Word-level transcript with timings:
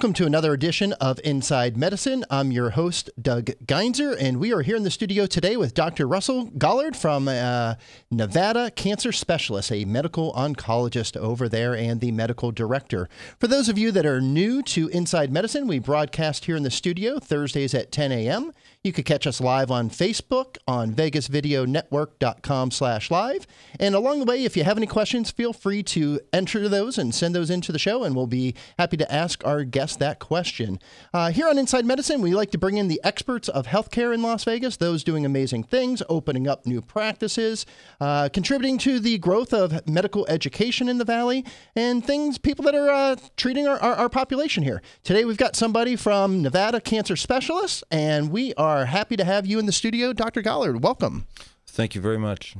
Welcome 0.00 0.14
to 0.14 0.24
another 0.24 0.54
edition 0.54 0.94
of 0.94 1.20
Inside 1.24 1.76
Medicine. 1.76 2.24
I'm 2.30 2.50
your 2.50 2.70
host, 2.70 3.10
Doug 3.20 3.50
Geinzer, 3.66 4.16
and 4.18 4.40
we 4.40 4.50
are 4.50 4.62
here 4.62 4.74
in 4.74 4.82
the 4.82 4.90
studio 4.90 5.26
today 5.26 5.58
with 5.58 5.74
Dr. 5.74 6.08
Russell 6.08 6.46
Gollard 6.56 6.96
from 6.96 7.28
uh, 7.28 7.74
Nevada 8.10 8.70
Cancer 8.70 9.12
Specialists, 9.12 9.70
a 9.70 9.84
medical 9.84 10.32
oncologist 10.32 11.18
over 11.18 11.50
there 11.50 11.76
and 11.76 12.00
the 12.00 12.12
medical 12.12 12.50
director. 12.50 13.10
For 13.38 13.46
those 13.46 13.68
of 13.68 13.76
you 13.76 13.92
that 13.92 14.06
are 14.06 14.22
new 14.22 14.62
to 14.62 14.88
Inside 14.88 15.30
Medicine, 15.30 15.66
we 15.66 15.78
broadcast 15.78 16.46
here 16.46 16.56
in 16.56 16.62
the 16.62 16.70
studio 16.70 17.18
Thursdays 17.18 17.74
at 17.74 17.92
10 17.92 18.10
a.m. 18.10 18.52
You 18.82 18.94
could 18.94 19.04
catch 19.04 19.26
us 19.26 19.42
live 19.42 19.70
on 19.70 19.90
Facebook 19.90 20.56
on 20.66 20.94
vegasvideonetwork.com 20.94 22.70
slash 22.70 23.10
live. 23.10 23.46
And 23.78 23.94
along 23.94 24.20
the 24.20 24.24
way, 24.24 24.42
if 24.42 24.56
you 24.56 24.64
have 24.64 24.78
any 24.78 24.86
questions, 24.86 25.30
feel 25.30 25.52
free 25.52 25.82
to 25.82 26.18
enter 26.32 26.66
those 26.66 26.96
and 26.96 27.14
send 27.14 27.34
those 27.34 27.50
into 27.50 27.72
the 27.72 27.78
show, 27.78 28.04
and 28.04 28.16
we'll 28.16 28.26
be 28.26 28.54
happy 28.78 28.96
to 28.96 29.12
ask 29.12 29.46
our 29.46 29.64
guest 29.90 29.98
that 29.98 30.18
question. 30.18 30.78
Uh, 31.12 31.30
here 31.30 31.48
on 31.48 31.58
Inside 31.58 31.84
Medicine, 31.84 32.22
we 32.22 32.34
like 32.34 32.50
to 32.52 32.58
bring 32.58 32.76
in 32.76 32.88
the 32.88 33.00
experts 33.02 33.48
of 33.48 33.66
healthcare 33.66 34.14
in 34.14 34.22
Las 34.22 34.44
Vegas, 34.44 34.76
those 34.76 35.02
doing 35.02 35.26
amazing 35.26 35.64
things, 35.64 36.02
opening 36.08 36.46
up 36.46 36.64
new 36.64 36.80
practices, 36.80 37.66
uh, 38.00 38.28
contributing 38.32 38.78
to 38.78 39.00
the 39.00 39.18
growth 39.18 39.52
of 39.52 39.86
medical 39.88 40.26
education 40.28 40.88
in 40.88 40.98
the 40.98 41.04
Valley, 41.04 41.44
and 41.74 42.04
things, 42.04 42.38
people 42.38 42.64
that 42.64 42.74
are 42.74 42.88
uh, 42.88 43.16
treating 43.36 43.66
our, 43.66 43.78
our, 43.80 43.94
our 43.94 44.08
population 44.08 44.62
here. 44.62 44.80
Today, 45.02 45.24
we've 45.24 45.36
got 45.36 45.56
somebody 45.56 45.96
from 45.96 46.40
Nevada 46.40 46.80
Cancer 46.80 47.16
Specialists, 47.16 47.82
and 47.90 48.30
we 48.30 48.54
are 48.54 48.70
are 48.70 48.86
happy 48.86 49.16
to 49.16 49.24
have 49.24 49.46
you 49.46 49.58
in 49.58 49.66
the 49.66 49.72
studio. 49.72 50.12
Dr. 50.12 50.42
Gollard, 50.42 50.82
welcome. 50.82 51.26
Thank 51.66 51.94
you 51.94 52.00
very 52.00 52.18
much. 52.18 52.54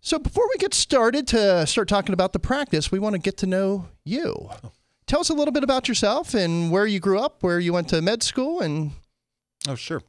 So, 0.00 0.18
before 0.18 0.48
we 0.48 0.58
get 0.58 0.74
started 0.74 1.28
to 1.28 1.64
start 1.66 1.86
talking 1.86 2.12
about 2.12 2.32
the 2.32 2.40
practice, 2.40 2.90
we 2.90 2.98
want 2.98 3.14
to 3.14 3.20
get 3.20 3.36
to 3.38 3.46
know 3.46 3.88
you. 4.04 4.50
Tell 5.06 5.20
us 5.20 5.30
a 5.30 5.34
little 5.34 5.52
bit 5.52 5.64
about 5.64 5.88
yourself 5.88 6.34
and 6.34 6.70
where 6.70 6.86
you 6.86 7.00
grew 7.00 7.18
up, 7.18 7.42
where 7.42 7.60
you 7.60 7.72
went 7.72 7.88
to 7.88 8.00
med 8.00 8.22
school, 8.22 8.60
and. 8.60 8.92
Oh, 9.68 9.74
sure. 9.74 10.02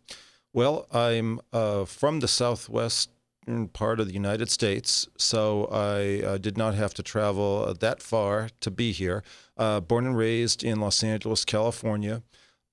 Well, 0.54 0.88
I'm 0.92 1.40
uh, 1.52 1.86
from 1.86 2.20
the 2.20 2.28
southwest 2.28 3.10
part 3.74 4.00
of 4.00 4.08
the 4.08 4.14
United 4.14 4.50
States, 4.50 5.08
so 5.18 5.66
I 5.66 6.26
uh, 6.26 6.38
did 6.38 6.58
not 6.58 6.76
have 6.76 6.94
to 6.96 7.04
travel 7.04 7.66
uh, 7.68 7.74
that 7.74 8.02
far 8.02 8.50
to 8.62 8.72
be 8.72 8.92
here. 8.92 9.24
Uh, 9.58 9.80
born 9.80 10.06
and 10.06 10.18
raised 10.18 10.64
in 10.64 10.80
Los 10.80 11.04
Angeles, 11.04 11.46
California. 11.46 12.24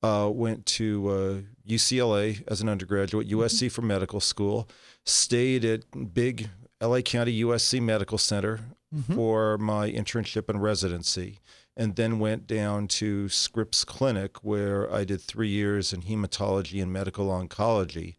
Uh, 0.03 0.31
went 0.33 0.65
to 0.65 1.45
UCLA 1.69 2.41
uh, 2.41 2.45
as 2.49 2.63
an 2.63 2.71
undergraduate, 2.71 3.29
USC 3.29 3.67
mm-hmm. 3.67 3.69
for 3.69 3.83
medical 3.83 4.19
school, 4.19 4.67
stayed 5.05 5.63
at 5.63 6.15
big 6.15 6.49
LA 6.81 7.03
County 7.03 7.43
USC 7.43 7.83
Medical 7.83 8.17
Center 8.17 8.61
mm-hmm. 8.95 9.15
for 9.15 9.59
my 9.59 9.91
internship 9.91 10.49
and 10.49 10.63
residency, 10.63 11.39
and 11.77 11.97
then 11.97 12.19
went 12.19 12.47
down 12.47 12.89
to 12.89 13.29
Scripps 13.29 13.85
Clinic 13.85 14.45
where 14.45 14.93
I 14.93 15.05
did 15.05 15.21
three 15.21 15.49
years 15.49 15.93
in 15.93 16.03
hematology 16.03 16.83
and 16.83 16.93
medical 16.93 17.29
oncology 17.29 18.17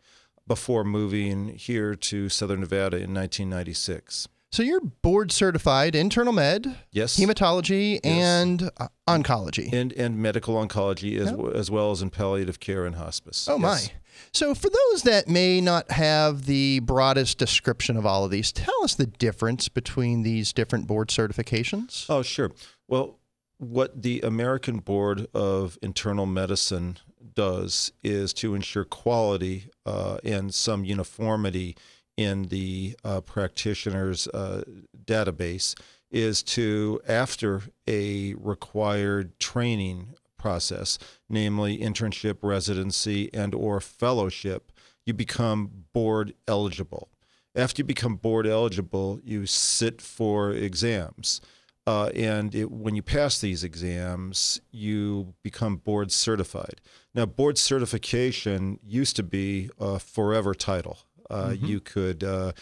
before 0.48 0.84
moving 0.84 1.50
here 1.50 1.96
to 1.96 2.30
Southern 2.30 2.62
Nevada 2.62 2.98
in 2.98 3.14
1996. 3.14 4.28
So 4.52 4.64
you're 4.64 4.82
board 4.82 5.32
certified 5.32 5.96
internal 5.96 6.34
med, 6.34 6.76
yes, 6.92 7.18
hematology, 7.18 7.94
yes. 7.94 8.02
and 8.04 8.70
uh, 8.78 8.90
oncology, 9.08 9.72
and 9.72 9.94
and 9.94 10.18
medical 10.18 10.56
oncology 10.56 11.18
as 11.18 11.32
as 11.56 11.72
well 11.72 11.92
as 11.92 12.02
in 12.02 12.10
palliative 12.10 12.60
care 12.60 12.86
and 12.86 12.98
hospice. 12.98 13.48
Oh 13.48 13.58
yes. 13.58 13.62
my! 13.62 13.94
So 14.34 14.54
for 14.54 14.70
those 14.70 15.04
that 15.04 15.30
may 15.30 15.62
not 15.62 15.92
have 15.92 16.48
the 16.48 16.80
broadest 16.80 17.38
description 17.38 17.96
of 17.96 18.06
all 18.06 18.26
of 18.26 18.32
these, 18.32 18.52
tell 18.52 18.84
us 18.84 18.94
the 18.94 19.06
difference 19.06 19.70
between 19.70 20.24
these 20.24 20.52
different 20.52 20.86
board 20.86 21.08
certifications. 21.08 22.06
Oh 22.10 22.22
sure. 22.22 22.52
Well, 22.90 23.20
what 23.62 24.02
the 24.02 24.22
American 24.22 24.80
Board 24.80 25.28
of 25.36 25.78
Internal 25.84 26.26
Medicine 26.26 26.98
does 27.36 27.92
is 28.04 28.34
to 28.34 28.56
ensure 28.56 28.84
quality 28.84 29.70
uh, 29.86 30.18
and 30.24 30.52
some 30.52 30.84
uniformity 30.84 31.78
in 32.18 32.48
the 32.48 32.96
uh, 33.04 33.22
practitioner's 33.22 34.28
uh, 34.30 34.64
database 35.06 35.80
is 36.10 36.42
to, 36.42 37.00
after 37.08 37.62
a 37.88 38.34
required 38.34 39.40
training 39.40 40.16
process, 40.40 40.98
namely 41.30 41.78
internship, 41.78 42.40
residency, 42.42 43.32
and 43.32 43.54
or 43.54 43.80
fellowship, 43.80 44.72
you 45.06 45.14
become 45.14 45.86
board 45.94 46.34
eligible. 46.48 47.10
After 47.56 47.82
you 47.82 47.84
become 47.86 48.16
board 48.16 48.48
eligible, 48.48 49.20
you 49.24 49.46
sit 49.46 50.02
for 50.02 50.52
exams. 50.52 51.42
Uh, 51.92 52.06
and 52.16 52.56
it, 52.56 52.72
when 52.72 52.96
you 52.96 53.02
pass 53.02 53.42
these 53.42 53.66
exams, 53.66 54.62
you 54.72 55.34
become 55.44 55.76
board 55.76 56.10
certified. 56.10 56.80
Now, 57.14 57.26
board 57.26 57.58
certification 57.58 58.80
used 58.82 59.18
to 59.18 59.24
be 59.24 59.70
a 59.78 60.00
forever 60.00 60.54
title. 60.54 61.00
Uh, 61.30 61.48
mm-hmm. 61.48 61.66
You 61.66 61.80
could 61.82 62.24
uh, 62.24 62.54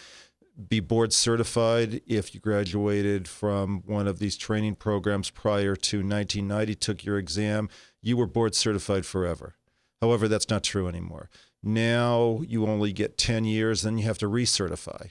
be 0.68 0.80
board 0.80 1.12
certified 1.12 2.00
if 2.08 2.34
you 2.34 2.40
graduated 2.40 3.28
from 3.28 3.84
one 3.86 4.08
of 4.08 4.18
these 4.18 4.36
training 4.36 4.74
programs 4.74 5.30
prior 5.30 5.76
to 5.76 5.98
1990, 5.98 6.74
took 6.74 7.04
your 7.04 7.16
exam, 7.16 7.68
you 8.02 8.16
were 8.16 8.26
board 8.26 8.56
certified 8.56 9.06
forever. 9.06 9.54
However, 10.00 10.26
that's 10.26 10.50
not 10.50 10.64
true 10.64 10.88
anymore. 10.88 11.30
Now 11.62 12.40
you 12.48 12.66
only 12.66 12.92
get 12.92 13.16
10 13.16 13.44
years, 13.44 13.82
then 13.82 13.96
you 13.96 14.04
have 14.06 14.18
to 14.18 14.26
recertify. 14.28 15.10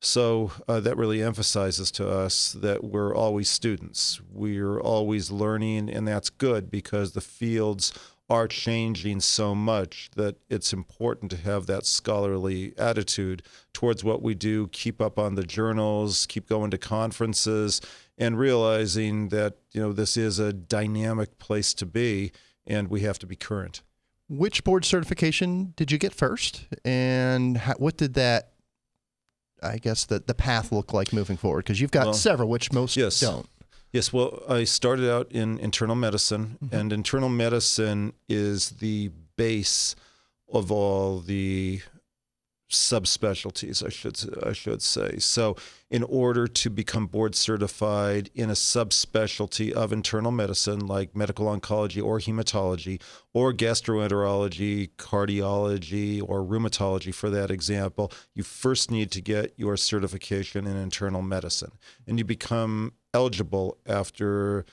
So 0.00 0.52
uh, 0.68 0.80
that 0.80 0.96
really 0.96 1.22
emphasizes 1.22 1.90
to 1.92 2.08
us 2.08 2.52
that 2.52 2.84
we're 2.84 3.14
always 3.14 3.48
students. 3.48 4.20
We're 4.30 4.80
always 4.80 5.30
learning, 5.30 5.90
and 5.90 6.06
that's 6.06 6.30
good 6.30 6.70
because 6.70 7.12
the 7.12 7.20
fields 7.20 7.92
are 8.30 8.46
changing 8.46 9.20
so 9.20 9.54
much 9.54 10.10
that 10.14 10.36
it's 10.50 10.72
important 10.72 11.30
to 11.30 11.36
have 11.38 11.66
that 11.66 11.86
scholarly 11.86 12.74
attitude 12.76 13.42
towards 13.72 14.04
what 14.04 14.22
we 14.22 14.34
do, 14.34 14.68
keep 14.68 15.00
up 15.00 15.18
on 15.18 15.34
the 15.34 15.44
journals, 15.44 16.26
keep 16.26 16.46
going 16.46 16.70
to 16.70 16.78
conferences, 16.78 17.80
and 18.18 18.38
realizing 18.38 19.28
that 19.28 19.56
you 19.72 19.80
know 19.80 19.92
this 19.92 20.16
is 20.16 20.38
a 20.38 20.52
dynamic 20.52 21.38
place 21.38 21.72
to 21.74 21.86
be 21.86 22.30
and 22.66 22.88
we 22.88 23.00
have 23.00 23.18
to 23.18 23.26
be 23.26 23.34
current. 23.34 23.82
Which 24.28 24.62
board 24.62 24.84
certification 24.84 25.72
did 25.74 25.90
you 25.90 25.96
get 25.96 26.12
first, 26.12 26.66
and 26.84 27.56
how, 27.56 27.74
what 27.74 27.96
did 27.96 28.12
that, 28.14 28.52
I 29.62 29.78
guess, 29.78 30.04
the 30.04 30.20
the 30.20 30.34
path 30.34 30.72
look 30.72 30.92
like 30.92 31.12
moving 31.12 31.36
forward? 31.36 31.64
Because 31.64 31.80
you've 31.80 31.90
got 31.90 32.06
well, 32.06 32.14
several, 32.14 32.48
which 32.48 32.72
most 32.72 32.96
yes. 32.96 33.20
don't. 33.20 33.48
Yes, 33.92 34.12
well, 34.12 34.42
I 34.48 34.64
started 34.64 35.10
out 35.10 35.32
in 35.32 35.58
internal 35.58 35.96
medicine, 35.96 36.58
mm-hmm. 36.62 36.74
and 36.74 36.92
internal 36.92 37.30
medicine 37.30 38.12
is 38.28 38.70
the 38.70 39.10
base 39.36 39.96
of 40.52 40.70
all 40.70 41.20
the 41.20 41.80
subspecialties, 42.70 43.84
I 43.84 43.88
should 43.88 44.18
I 44.44 44.52
should 44.52 44.82
say. 44.82 45.18
So, 45.18 45.56
in 45.90 46.02
order 46.02 46.46
to 46.46 46.70
become 46.70 47.06
board 47.06 47.34
certified 47.34 48.30
in 48.34 48.50
a 48.50 48.54
subspecialty 48.54 49.72
of 49.72 49.92
internal 49.92 50.30
medicine, 50.30 50.86
like 50.86 51.16
medical 51.16 51.46
oncology 51.46 52.02
or 52.02 52.18
hematology, 52.18 53.00
or 53.32 53.52
gastroenterology, 53.52 54.90
cardiology, 54.98 56.22
or 56.22 56.42
rheumatology, 56.42 57.14
for 57.14 57.30
that 57.30 57.50
example, 57.50 58.12
you 58.34 58.42
first 58.42 58.90
need 58.90 59.10
to 59.12 59.22
get 59.22 59.54
your 59.56 59.76
certification 59.76 60.66
in 60.66 60.76
internal 60.76 61.22
medicine, 61.22 61.72
and 62.06 62.18
you 62.18 62.24
become 62.24 62.92
eligible 63.14 63.78
after 63.86 64.66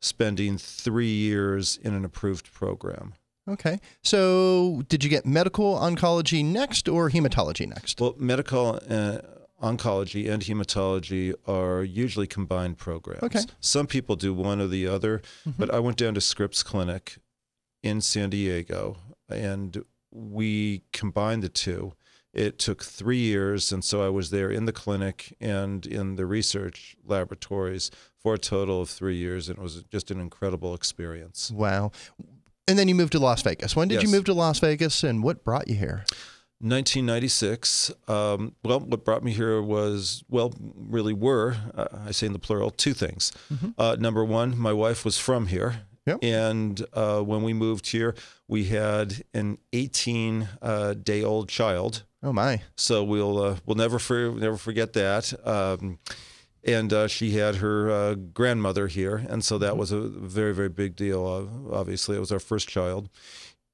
spending 0.00 0.58
three 0.58 1.12
years 1.12 1.78
in 1.82 1.94
an 1.94 2.04
approved 2.04 2.52
program. 2.52 3.14
Okay. 3.48 3.80
So, 4.02 4.82
did 4.88 5.02
you 5.02 5.10
get 5.10 5.26
medical 5.26 5.76
oncology 5.76 6.44
next 6.44 6.88
or 6.88 7.10
hematology 7.10 7.68
next? 7.68 8.00
Well, 8.00 8.14
medical 8.16 8.78
uh, 8.88 9.18
oncology 9.62 10.30
and 10.30 10.42
hematology 10.42 11.34
are 11.46 11.82
usually 11.82 12.26
combined 12.26 12.78
programs. 12.78 13.22
Okay. 13.22 13.40
Some 13.60 13.86
people 13.86 14.16
do 14.16 14.32
one 14.32 14.60
or 14.60 14.68
the 14.68 14.86
other, 14.86 15.18
mm-hmm. 15.18 15.52
but 15.58 15.72
I 15.72 15.80
went 15.80 15.96
down 15.96 16.14
to 16.14 16.20
Scripps 16.20 16.62
Clinic 16.62 17.16
in 17.82 18.00
San 18.00 18.30
Diego 18.30 18.96
and 19.28 19.84
we 20.10 20.82
combined 20.92 21.42
the 21.42 21.48
two. 21.48 21.94
It 22.32 22.58
took 22.58 22.82
three 22.82 23.18
years, 23.18 23.72
and 23.72 23.84
so 23.84 24.04
I 24.04 24.08
was 24.08 24.30
there 24.30 24.50
in 24.50 24.64
the 24.64 24.72
clinic 24.72 25.36
and 25.38 25.84
in 25.84 26.16
the 26.16 26.24
research 26.24 26.96
laboratories 27.04 27.90
for 28.16 28.34
a 28.34 28.38
total 28.38 28.80
of 28.80 28.88
three 28.88 29.16
years, 29.16 29.48
and 29.50 29.58
it 29.58 29.62
was 29.62 29.82
just 29.84 30.10
an 30.10 30.18
incredible 30.18 30.74
experience. 30.74 31.50
Wow. 31.50 31.92
And 32.68 32.78
then 32.78 32.88
you 32.88 32.94
moved 32.94 33.12
to 33.12 33.18
Las 33.18 33.42
Vegas. 33.42 33.74
When 33.74 33.88
did 33.88 33.96
yes. 33.96 34.04
you 34.04 34.08
move 34.10 34.24
to 34.24 34.34
Las 34.34 34.58
Vegas, 34.60 35.02
and 35.02 35.22
what 35.22 35.44
brought 35.44 35.68
you 35.68 35.74
here? 35.74 36.04
1996. 36.60 37.90
Um, 38.06 38.54
well, 38.64 38.80
what 38.80 39.04
brought 39.04 39.24
me 39.24 39.32
here 39.32 39.60
was, 39.60 40.22
well, 40.28 40.52
really 40.60 41.12
were, 41.12 41.56
uh, 41.74 41.88
I 42.06 42.12
say 42.12 42.26
in 42.26 42.32
the 42.32 42.38
plural, 42.38 42.70
two 42.70 42.94
things. 42.94 43.32
Mm-hmm. 43.52 43.70
Uh, 43.76 43.96
number 43.98 44.24
one, 44.24 44.56
my 44.56 44.72
wife 44.72 45.04
was 45.04 45.18
from 45.18 45.48
here. 45.48 45.82
Yep. 46.06 46.18
And 46.22 46.84
uh, 46.92 47.20
when 47.20 47.42
we 47.42 47.52
moved 47.52 47.88
here, 47.88 48.14
we 48.48 48.64
had 48.64 49.24
an 49.34 49.58
18 49.72 50.48
uh, 50.60 50.94
day 50.94 51.22
old 51.22 51.48
child 51.48 52.04
Oh 52.24 52.32
my! 52.32 52.62
So 52.76 53.02
we'll 53.02 53.42
uh, 53.42 53.56
we'll 53.66 53.76
never 53.76 53.98
for, 53.98 54.30
never 54.32 54.56
forget 54.56 54.92
that. 54.92 55.34
Um, 55.46 55.98
and 56.64 56.92
uh, 56.92 57.08
she 57.08 57.32
had 57.32 57.56
her 57.56 57.90
uh, 57.90 58.14
grandmother 58.14 58.86
here, 58.86 59.24
and 59.28 59.44
so 59.44 59.58
that 59.58 59.76
was 59.76 59.92
a 59.92 60.00
very 60.00 60.54
very 60.54 60.68
big 60.68 60.96
deal. 60.96 61.26
Uh, 61.26 61.74
obviously, 61.74 62.16
it 62.16 62.20
was 62.20 62.32
our 62.32 62.40
first 62.40 62.68
child, 62.68 63.08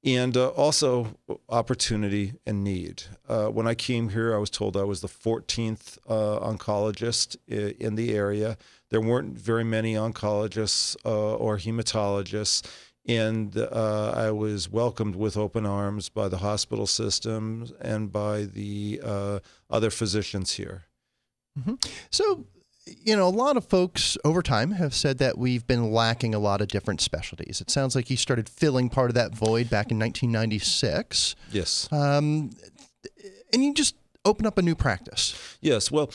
and 0.03 0.37
uh, 0.37 0.47
also 0.49 1.17
opportunity 1.49 2.33
and 2.45 2.63
need. 2.63 3.03
Uh, 3.27 3.47
when 3.47 3.67
I 3.67 3.75
came 3.75 4.09
here, 4.09 4.33
I 4.33 4.37
was 4.37 4.49
told 4.49 4.77
I 4.77 4.83
was 4.83 5.01
the 5.01 5.07
14th 5.07 5.97
uh, 6.07 6.39
oncologist 6.39 7.35
in 7.47 7.95
the 7.95 8.15
area. 8.15 8.57
There 8.89 9.01
weren't 9.01 9.37
very 9.37 9.63
many 9.63 9.95
oncologists 9.95 10.95
uh, 11.05 11.35
or 11.35 11.57
hematologists. 11.57 12.65
And 13.07 13.57
uh, 13.57 14.13
I 14.15 14.29
was 14.29 14.69
welcomed 14.69 15.15
with 15.15 15.35
open 15.35 15.65
arms 15.65 16.09
by 16.09 16.27
the 16.27 16.37
hospital 16.37 16.85
system 16.85 17.67
and 17.81 18.11
by 18.11 18.43
the 18.43 19.01
uh, 19.03 19.39
other 19.67 19.89
physicians 19.89 20.53
here. 20.53 20.83
So, 22.11 22.45
you 23.03 23.15
know, 23.15 23.27
a 23.27 23.29
lot 23.29 23.57
of 23.57 23.65
folks 23.65 24.17
over 24.23 24.41
time 24.41 24.71
have 24.71 24.93
said 24.93 25.17
that 25.19 25.37
we've 25.37 25.65
been 25.65 25.91
lacking 25.91 26.33
a 26.33 26.39
lot 26.39 26.61
of 26.61 26.67
different 26.67 27.01
specialties. 27.01 27.61
It 27.61 27.69
sounds 27.69 27.95
like 27.95 28.09
you 28.09 28.17
started 28.17 28.49
filling 28.49 28.89
part 28.89 29.09
of 29.09 29.15
that 29.15 29.33
void 29.33 29.69
back 29.69 29.91
in 29.91 29.99
1996. 29.99 31.35
Yes. 31.51 31.87
Um, 31.91 32.51
and 33.53 33.63
you 33.63 33.73
just 33.73 33.95
open 34.25 34.45
up 34.45 34.57
a 34.57 34.61
new 34.61 34.75
practice. 34.75 35.57
Yes. 35.61 35.91
Well, 35.91 36.11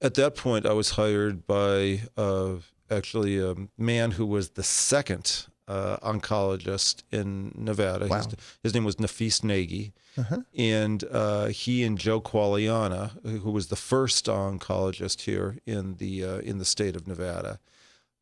at 0.00 0.14
that 0.14 0.36
point, 0.36 0.66
I 0.66 0.72
was 0.72 0.90
hired 0.90 1.46
by 1.46 2.02
uh, 2.16 2.56
actually 2.90 3.38
a 3.38 3.54
man 3.78 4.12
who 4.12 4.26
was 4.26 4.50
the 4.50 4.62
second 4.62 5.46
uh, 5.68 5.96
oncologist 5.98 7.02
in 7.10 7.52
Nevada. 7.54 8.06
Wow. 8.06 8.16
His, 8.18 8.28
his 8.62 8.74
name 8.74 8.84
was 8.84 8.96
Nafis 8.96 9.42
Nagy. 9.42 9.92
Uh-huh. 10.16 10.38
And 10.56 11.04
uh, 11.10 11.46
he 11.46 11.82
and 11.82 11.98
Joe 11.98 12.20
Quagliana, 12.20 13.10
who 13.42 13.50
was 13.50 13.68
the 13.68 13.76
first 13.76 14.26
oncologist 14.26 15.22
here 15.22 15.58
in 15.66 15.96
the 15.96 16.24
uh, 16.24 16.38
in 16.38 16.58
the 16.58 16.64
state 16.64 16.94
of 16.94 17.08
Nevada, 17.08 17.58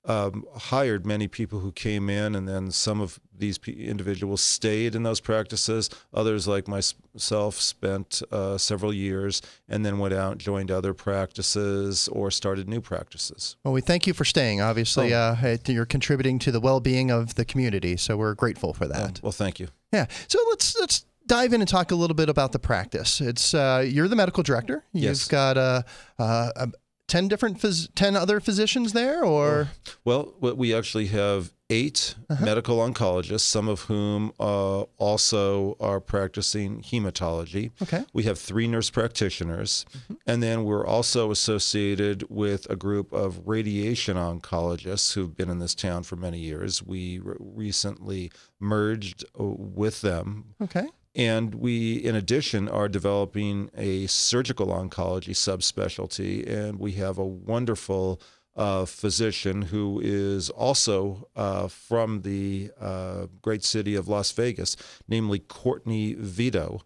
um, 0.04 0.44
hired 0.56 1.06
many 1.06 1.28
people 1.28 1.60
who 1.60 1.70
came 1.72 2.10
in, 2.10 2.34
and 2.34 2.49
then 2.49 2.70
some 2.70 3.00
of 3.00 3.20
these 3.37 3.58
individuals 3.66 4.40
stayed 4.40 4.94
in 4.94 5.02
those 5.04 5.20
practices. 5.20 5.88
Others, 6.12 6.49
like 6.49 6.66
myself, 6.69 7.56
spent 7.60 8.22
uh, 8.32 8.58
several 8.58 8.93
years 8.93 9.43
and 9.69 9.84
then 9.87 9.99
went 9.99 10.14
out, 10.14 10.38
joined 10.38 10.70
other 10.70 10.93
practices, 10.94 12.08
or 12.08 12.31
started 12.31 12.69
new 12.69 12.81
practices. 12.81 13.56
Well, 13.64 13.75
we 13.75 13.81
thank 13.81 14.06
you 14.06 14.12
for 14.14 14.25
staying. 14.25 14.60
Obviously, 14.60 15.14
Oh. 15.14 15.37
uh, 15.43 15.56
you're 15.66 15.87
contributing 15.87 16.38
to 16.40 16.52
the 16.52 16.60
well-being 16.60 17.10
of 17.10 17.34
the 17.37 17.44
community, 17.44 17.96
so 17.96 18.16
we're 18.16 18.34
grateful 18.34 18.75
for 18.75 18.87
that. 18.88 19.20
Well, 19.22 19.32
thank 19.32 19.60
you. 19.60 19.69
Yeah. 19.93 20.06
So 20.28 20.38
let's 20.50 20.76
let's 20.78 21.04
dive 21.26 21.52
in 21.52 21.60
and 21.60 21.69
talk 21.69 21.90
a 21.93 21.94
little 21.94 22.16
bit 22.16 22.28
about 22.28 22.50
the 22.52 22.58
practice. 22.58 23.20
It's 23.20 23.54
uh, 23.54 23.84
you're 23.88 24.08
the 24.08 24.16
medical 24.16 24.43
director. 24.43 24.84
You've 24.93 25.04
Yes. 25.04 25.28
got 25.28 25.56
a, 25.56 25.84
uh, 26.19 26.66
ten 27.12 27.29
different 27.29 27.59
phys- 27.61 27.88
ten 27.94 28.17
other 28.17 28.41
physicians 28.41 28.93
there, 28.94 29.23
or? 29.23 29.69
Well, 30.05 30.23
what 30.41 30.56
we 30.56 30.75
actually 30.75 31.09
have 31.09 31.53
8 31.70 32.14
medical 32.41 32.79
oncologists, 32.79 33.41
some 33.56 33.67
of 33.69 33.81
whom 33.82 34.32
uh, 34.38 34.82
also 34.99 35.76
are 35.81 36.00
practicing 36.00 36.82
hematology. 36.82 37.70
okay, 37.82 38.05
We 38.12 38.25
have 38.25 38.38
three 38.38 38.67
nurse 38.67 38.91
practitioners, 38.91 39.87
and 40.26 40.43
then 40.43 40.64
we're 40.64 40.87
also 40.87 41.31
associated 41.31 42.25
with 42.29 42.69
a 42.70 42.76
group 42.76 43.12
of 43.12 43.47
radiation 43.47 44.17
oncologists 44.17 45.14
who've 45.14 45.35
been 45.37 45.50
in 45.50 45.59
this 45.61 45.75
town 45.75 46.03
for 46.03 46.17
many 46.17 46.38
years. 46.41 46.82
We 46.82 47.19
re- 47.19 47.37
recently 47.38 48.31
merged 48.61 49.25
uh, 49.38 49.44
with 49.44 50.00
them. 50.03 50.55
okay, 50.62 50.88
And 51.14 51.55
we, 51.55 51.94
in 51.94 52.14
addition, 52.14 52.69
are 52.69 52.88
developing 52.88 53.70
a 53.76 54.06
surgical 54.06 54.69
oncology 54.69 55.35
subspecialty, 55.35 56.49
and 56.49 56.79
we 56.79 56.93
have 56.93 57.19
a 57.19 57.25
wonderful 57.25 58.20
uh, 58.56 58.85
physician 58.85 59.62
who 59.62 60.00
is 60.03 60.50
also 60.50 61.29
uh, 61.37 61.69
from 61.69 62.23
the 62.23 62.70
uh, 62.81 63.26
great 63.41 63.64
city 63.64 63.94
of 63.94 64.09
Las 64.09 64.31
Vegas, 64.32 64.76
namely 65.09 65.38
Courtney 65.38 66.14
Vito, 66.14 66.81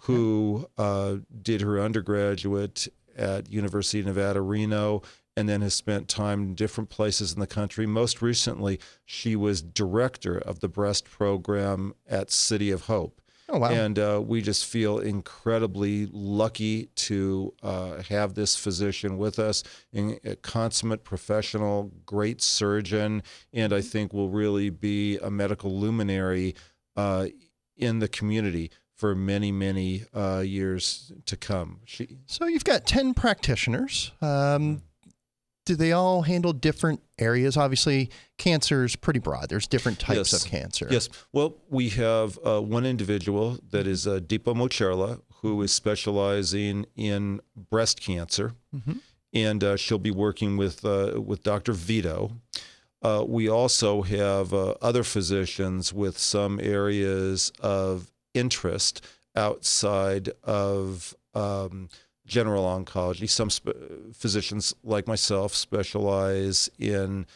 who 0.00 0.68
uh, 0.76 1.16
did 1.42 1.60
her 1.62 1.80
undergraduate 1.80 2.88
at 3.16 3.50
University 3.50 4.00
of 4.00 4.06
Nevada, 4.06 4.40
Reno, 4.40 5.02
and 5.36 5.48
then 5.48 5.60
has 5.60 5.74
spent 5.74 6.08
time 6.08 6.42
in 6.42 6.54
different 6.54 6.88
places 6.90 7.32
in 7.32 7.40
the 7.40 7.46
country. 7.46 7.86
Most 7.86 8.22
recently, 8.22 8.78
she 9.04 9.36
was 9.36 9.60
director 9.62 10.38
of 10.38 10.60
the 10.60 10.68
breast 10.68 11.04
program 11.04 11.94
at 12.08 12.30
City 12.30 12.70
of 12.70 12.82
Hope. 12.82 13.20
Oh 13.48 13.58
wow. 13.58 13.70
And 13.70 13.98
uh, 13.98 14.20
we 14.24 14.42
just 14.42 14.66
feel 14.66 14.98
incredibly 14.98 16.06
lucky 16.12 16.86
to 16.96 17.54
uh, 17.62 18.02
have 18.08 18.34
this 18.34 18.56
physician 18.56 19.18
with 19.18 19.38
us, 19.38 19.62
in- 19.92 20.18
a 20.24 20.34
consummate 20.36 21.04
professional, 21.04 21.92
great 22.04 22.42
surgeon, 22.42 23.22
and 23.52 23.72
I 23.72 23.82
think 23.82 24.12
will 24.12 24.30
really 24.30 24.70
be 24.70 25.18
a 25.18 25.30
medical 25.30 25.78
luminary 25.78 26.56
uh, 26.96 27.26
in 27.76 28.00
the 28.00 28.08
community 28.08 28.70
for 28.96 29.14
many, 29.14 29.52
many 29.52 30.04
uh, 30.14 30.42
years 30.44 31.12
to 31.26 31.36
come. 31.36 31.80
She, 31.84 32.18
so 32.26 32.46
you've 32.46 32.64
got 32.64 32.86
ten 32.86 33.14
practitioners. 33.14 34.10
Um, 34.20 34.82
do 35.66 35.76
they 35.76 35.92
all 35.92 36.22
handle 36.22 36.54
different 36.54 37.02
areas? 37.18 37.56
Obviously, 37.58 38.08
cancer 38.38 38.84
is 38.84 38.96
pretty 38.96 39.18
broad. 39.18 39.48
There's 39.50 39.66
different 39.66 39.98
types 39.98 40.32
Yes. 40.32 40.44
of 40.44 40.50
cancer. 40.50 40.88
Yes. 40.90 41.10
Well, 41.32 41.56
we 41.68 41.90
have 41.90 42.38
uh, 42.44 42.60
one 42.62 42.86
individual 42.86 43.58
that 43.70 43.86
is 43.86 44.06
uh, 44.06 44.20
Deepa 44.20 44.54
Mocherla, 44.54 45.20
who 45.42 45.60
is 45.62 45.72
specializing 45.72 46.86
in 46.96 47.40
breast 47.70 48.00
cancer, 48.00 48.54
Mhm. 48.74 49.00
and 49.34 49.62
uh, 49.64 49.76
she'll 49.76 49.98
be 49.98 50.10
working 50.10 50.56
with 50.56 50.84
uh, 50.84 51.20
with 51.20 51.42
Dr. 51.42 51.72
Vito. 51.74 52.32
Uh, 53.02 53.24
we 53.26 53.48
also 53.48 54.02
have 54.02 54.54
uh, 54.54 54.74
other 54.80 55.02
physicians 55.04 55.92
with 55.92 56.16
some 56.18 56.58
areas 56.60 57.52
of 57.60 58.10
interest 58.34 59.04
outside 59.34 60.30
of 60.44 61.14
um, 61.34 61.88
general 62.26 62.64
oncology. 62.64 63.28
Some 63.28 63.50
physicians, 64.12 64.74
like 64.82 65.06
myself, 65.06 65.54
specialize 65.54 66.68
in 66.78 67.26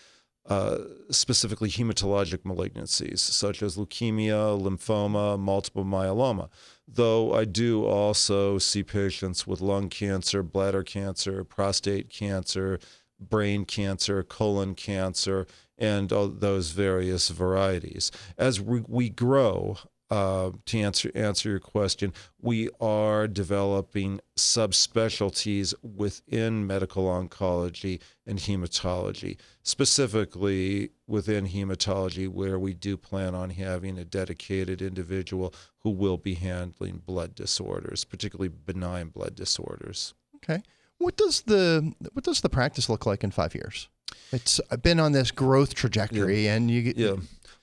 uh, 0.49 0.79
specifically 1.11 1.69
hematologic 1.69 2.39
malignancies 2.39 3.19
such 3.19 3.63
as 3.63 3.77
leukemia, 3.77 4.61
lymphoma, 4.61 5.39
multiple 5.39 5.85
myeloma. 5.85 6.49
Though 6.89 7.33
I 7.35 7.45
do 7.45 7.85
also 7.85 8.59
see 8.59 8.83
patients 8.83 9.47
with 9.47 9.61
lung 9.61 9.89
cancer, 9.89 10.43
bladder 10.43 10.83
cancer, 10.83 11.45
prostate 11.45 12.11
cancer, 12.11 12.81
brain 13.21 13.65
cancer, 13.65 14.23
colon 14.23 14.75
cancer, 14.75 15.47
and 15.79 16.09
those 16.09 16.73
various 16.73 17.29
varieties. 17.29 18.11
As 18.37 18.61
we, 18.61 18.83
we 18.89 19.09
grow, 19.09 19.79
uh, 20.11 20.51
to 20.67 20.81
answer 20.81 21.11
answer 21.15 21.51
your 21.51 21.61
question, 21.61 22.13
we 22.41 22.69
are 22.81 23.29
developing 23.29 24.21
subspecialties 24.37 25.73
within 25.83 26.67
medical 26.67 27.05
oncology 27.05 28.01
and 28.27 28.41
hematology, 28.41 29.37
specifically 29.63 30.91
within 31.07 31.47
hematology, 31.47 32.29
where 32.29 32.59
we 32.59 32.75
do 32.75 32.97
plan 32.97 33.35
on 33.35 33.51
having 33.51 33.99
a 33.99 34.05
dedicated 34.05 34.83
individual 34.83 35.55
who 35.81 35.91
will 35.91 36.17
be 36.17 36.35
handling 36.35 37.03
blood 37.07 37.35
disorders, 37.35 38.05
particularly 38.05 38.49
benign 38.49 39.09
blood 39.09 39.35
disorders. 39.37 40.15
Okay. 40.37 40.63
What 40.99 41.17
does 41.17 41.43
the 41.43 41.95
what 42.13 42.25
does 42.25 42.41
the 42.41 42.49
practice 42.49 42.89
look 42.89 43.07
like 43.07 43.23
in 43.23 43.31
five 43.31 43.55
years? 43.55 43.89
It's 44.33 44.61
been 44.83 45.01
on 45.01 45.13
this 45.13 45.31
growth 45.31 45.75
trajectory, 45.75 46.49
and 46.49 46.71
you 46.71 46.93
Yeah. 46.97 47.17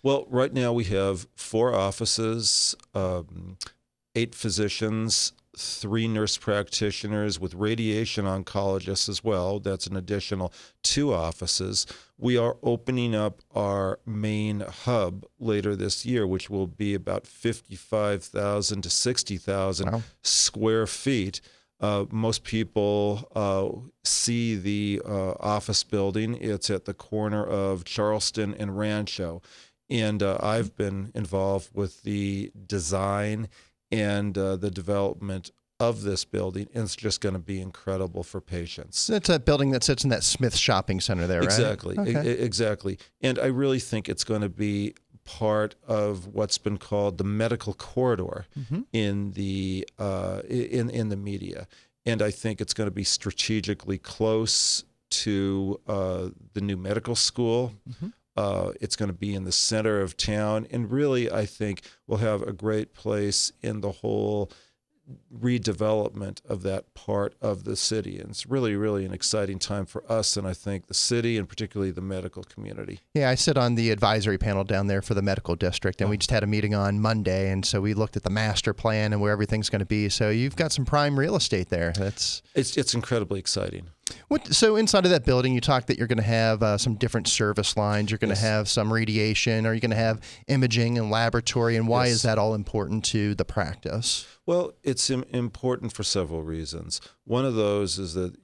Well, 0.07 0.25
right 0.29 0.53
now 0.53 0.71
we 0.71 0.85
have 0.85 1.27
four 1.35 1.75
offices, 1.75 2.77
um, 2.95 3.57
eight 4.15 4.33
physicians, 4.33 5.33
three 5.57 6.07
nurse 6.07 6.37
practitioners 6.37 7.41
with 7.41 7.53
radiation 7.53 8.23
oncologists 8.23 9.09
as 9.09 9.21
well. 9.21 9.59
That's 9.59 9.85
an 9.85 9.97
additional 9.97 10.53
two 10.81 11.13
offices. 11.13 11.85
We 12.17 12.37
are 12.37 12.55
opening 12.63 13.15
up 13.15 13.41
our 13.53 13.99
main 14.05 14.61
hub 14.61 15.25
later 15.39 15.75
this 15.75 16.05
year, 16.05 16.25
which 16.25 16.49
will 16.49 16.67
be 16.67 16.93
about 16.93 17.27
55,000 17.27 18.83
to 18.83 18.89
60,000 18.89 19.91
Wow. 19.91 20.03
square 20.21 20.87
feet. 20.87 21.41
Uh, 21.81 22.05
most 22.09 22.45
people 22.45 23.29
uh, 23.35 23.67
see 24.05 24.55
the 24.55 25.01
uh, 25.05 25.31
office 25.41 25.83
building. 25.83 26.37
It's 26.39 26.69
at 26.69 26.85
the 26.85 26.93
corner 26.93 27.45
of 27.45 27.83
Charleston 27.83 28.53
and 28.53 28.77
Rancho. 28.77 29.41
And 29.89 30.21
uh, 30.21 30.37
I've 30.41 30.75
been 30.75 31.11
involved 31.15 31.69
with 31.73 32.03
the 32.03 32.51
design 32.65 33.47
and 33.91 34.37
uh, 34.37 34.55
the 34.57 34.69
development 34.71 35.51
of 35.79 36.01
this 36.03 36.25
building. 36.25 36.67
And 36.73 36.83
it's 36.85 36.95
just 36.95 37.21
going 37.21 37.33
to 37.33 37.39
be 37.39 37.61
incredible 37.61 38.23
for 38.23 38.41
patients. 38.41 39.09
It's 39.09 39.29
a 39.29 39.39
building 39.39 39.71
that 39.71 39.83
sits 39.83 40.03
in 40.03 40.09
that 40.09 40.23
Smith 40.23 40.55
Shopping 40.55 40.99
Center 40.99 41.27
there, 41.27 41.39
right? 41.39 41.45
Exactly. 41.45 41.97
Okay. 41.97 42.27
e- 42.27 42.31
exactly. 42.31 42.97
And 43.21 43.37
I 43.39 43.45
really 43.45 43.79
think 43.79 44.09
it's 44.09 44.23
going 44.23 44.41
to 44.41 44.49
be 44.49 44.95
part 45.23 45.75
of 45.87 46.27
what's 46.27 46.57
been 46.57 46.77
called 46.77 47.17
the 47.17 47.23
medical 47.23 47.73
corridor 47.73 48.45
Mhm. 48.59 48.85
in 48.93 49.31
the 49.33 49.87
uh, 49.99 50.41
in 50.49 50.89
in 50.89 51.09
the 51.09 51.17
media. 51.17 51.67
And 52.05 52.21
I 52.21 52.31
think 52.31 52.59
it's 52.61 52.73
going 52.73 52.87
to 52.87 52.95
be 52.95 53.03
strategically 53.03 53.97
close 53.97 54.85
to 55.09 55.79
uh, 55.87 56.29
the 56.53 56.61
new 56.61 56.77
medical 56.77 57.15
school. 57.15 57.73
Mhm. 57.89 58.13
Uh, 58.37 58.71
it's 58.79 58.95
going 58.95 59.09
to 59.09 59.17
be 59.17 59.33
in 59.33 59.45
the 59.45 59.51
center 59.51 59.99
of 59.99 60.15
town, 60.15 60.67
and 60.69 60.91
really, 60.91 61.31
I 61.31 61.45
think 61.45 61.81
we'll 62.05 62.19
have 62.19 62.43
a 62.43 62.53
great 62.53 62.93
place 62.93 63.51
in 63.61 63.81
the 63.81 63.91
whole 63.91 64.51
redevelopment 65.33 66.41
of 66.49 66.63
that 66.63 66.93
part 66.93 67.33
of 67.41 67.63
the 67.63 67.75
city. 67.75 68.19
And 68.19 68.29
it's 68.29 68.45
really, 68.45 68.75
really 68.75 69.05
an 69.05 69.13
exciting 69.13 69.57
time 69.57 69.85
for 69.85 70.09
us, 70.11 70.37
and 70.37 70.47
I 70.47 70.53
think 70.53 70.87
the 70.87 70.93
city, 70.93 71.37
and 71.37 71.47
particularly 71.47 71.91
the 71.91 72.01
medical 72.01 72.43
community. 72.43 72.99
Yeah, 73.13 73.29
I 73.29 73.35
sit 73.35 73.57
on 73.57 73.75
the 73.75 73.91
advisory 73.91 74.37
panel 74.37 74.63
down 74.63 74.87
there 74.87 75.01
for 75.01 75.13
the 75.13 75.21
medical 75.21 75.55
district, 75.55 76.01
and 76.01 76.09
we 76.09 76.17
just 76.17 76.31
had 76.31 76.43
a 76.43 76.47
meeting 76.47 76.75
on 76.75 76.99
Monday, 76.99 77.51
and 77.51 77.65
so 77.65 77.81
we 77.81 77.93
looked 77.93 78.17
at 78.17 78.23
the 78.23 78.29
master 78.29 78.73
plan 78.73 79.13
and 79.13 79.21
where 79.21 79.31
everything's 79.31 79.69
going 79.69 79.79
to 79.79 79.85
be. 79.85 80.09
So 80.09 80.29
you've 80.29 80.55
got 80.55 80.71
some 80.71 80.85
prime 80.85 81.17
real 81.17 81.35
estate 81.35 81.69
there. 81.69 81.93
That's 81.93 82.41
It's 82.53 82.77
it's 82.77 82.93
incredibly 82.93 83.39
exciting. 83.39 83.89
What. 84.27 84.53
So 84.53 84.75
inside 84.75 85.05
of 85.05 85.11
that 85.11 85.25
building, 85.25 85.53
you 85.53 85.61
talked 85.61 85.87
that 85.87 85.97
you're 85.97 86.07
going 86.07 86.17
to 86.17 86.23
have 86.23 86.61
uh, 86.63 86.77
some 86.77 86.95
different 86.95 87.27
service 87.27 87.75
lines. 87.77 88.11
You're 88.11 88.17
going 88.17 88.29
Yes. 88.29 88.39
to 88.41 88.45
have 88.45 88.67
some 88.69 88.91
radiation. 88.91 89.65
Are 89.65 89.73
you 89.73 89.79
going 89.81 89.91
to 89.91 89.95
have 89.97 90.21
imaging 90.47 90.97
and 90.97 91.09
laboratory? 91.09 91.75
And 91.75 91.87
why 91.87 92.05
Yes. 92.05 92.15
is 92.15 92.21
that 92.23 92.37
all 92.37 92.53
important 92.53 93.03
to 93.05 93.35
the 93.35 93.45
practice? 93.45 94.25
Well, 94.45 94.73
it's 94.83 95.09
Im- 95.09 95.25
important 95.33 95.93
for 95.93 96.03
several 96.03 96.43
reasons. 96.43 97.01
One 97.25 97.45
of 97.45 97.55
those 97.55 97.99
is 97.99 98.13
that 98.13 98.35